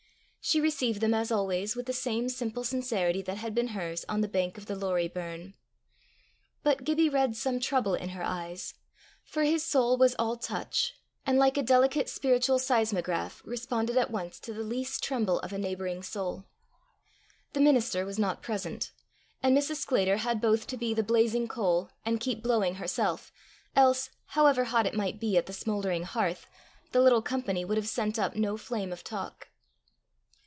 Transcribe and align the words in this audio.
She 0.43 0.59
received 0.59 1.01
them, 1.01 1.13
as 1.13 1.31
always, 1.31 1.75
with 1.75 1.85
the 1.85 1.93
same 1.93 2.27
simple 2.27 2.63
sincerity 2.63 3.21
that 3.21 3.37
had 3.37 3.53
been 3.53 3.69
hers 3.69 4.03
on 4.09 4.21
the 4.21 4.27
bank 4.27 4.57
of 4.57 4.65
the 4.65 4.75
Lorrie 4.75 5.07
burn. 5.07 5.53
But 6.63 6.83
Gibbie 6.83 7.09
read 7.09 7.35
some 7.35 7.59
trouble 7.59 7.93
in 7.93 8.09
her 8.09 8.23
eyes, 8.23 8.73
for 9.23 9.43
his 9.43 9.63
soul 9.63 9.97
was 9.97 10.15
all 10.17 10.35
touch, 10.35 10.95
and, 11.27 11.37
like 11.37 11.57
a 11.57 11.63
delicate 11.63 12.09
spiritual 12.09 12.57
seismograph, 12.57 13.43
responded 13.45 13.97
at 13.97 14.09
once 14.09 14.39
to 14.39 14.51
the 14.51 14.63
least 14.63 15.03
tremble 15.03 15.39
of 15.41 15.53
a 15.53 15.59
neighbouring 15.59 16.01
soul. 16.01 16.45
The 17.53 17.61
minister 17.61 18.03
was 18.03 18.17
not 18.17 18.41
present, 18.41 18.91
and 19.43 19.55
Mrs. 19.55 19.75
Sclater 19.75 20.17
had 20.17 20.41
both 20.41 20.65
to 20.67 20.75
be 20.75 20.91
the 20.95 21.03
blazing 21.03 21.47
coal, 21.47 21.91
and 22.03 22.19
keep 22.19 22.41
blowing 22.41 22.75
herself, 22.75 23.31
else, 23.75 24.09
however 24.29 24.63
hot 24.63 24.87
it 24.87 24.95
might 24.95 25.19
be 25.19 25.37
at 25.37 25.45
the 25.45 25.53
smouldering 25.53 26.01
hearth, 26.03 26.47
the 26.93 26.99
little 27.01 27.21
company 27.21 27.63
would 27.63 27.77
have 27.77 27.87
sent 27.87 28.17
up 28.17 28.35
no 28.35 28.57
flame 28.57 28.91
of 28.91 29.03
talk. 29.03 29.49